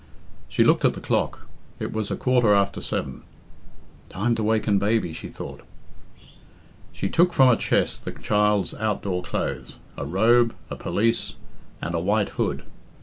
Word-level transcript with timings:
She 0.49 0.63
looked 0.63 0.83
at 0.83 0.95
the 0.95 0.99
clock 0.99 1.47
it 1.77 1.93
was 1.93 2.09
a 2.09 2.15
quarter 2.15 2.55
after 2.55 2.81
seven. 2.81 3.21
"Time 4.09 4.33
to 4.33 4.41
waken 4.41 4.79
baby," 4.79 5.13
she 5.13 5.27
thought. 5.29 5.61
She 6.91 7.07
took 7.07 7.33
from 7.33 7.49
a 7.49 7.55
chest 7.55 8.03
the 8.03 8.11
child's 8.11 8.73
outdoor 8.73 9.21
clothes 9.21 9.75
a 9.95 10.05
robe, 10.07 10.55
a 10.71 10.75
pelisse, 10.75 11.35
and 11.83 11.93
a 11.93 11.99
white 11.99 12.29
hood. 12.29 12.63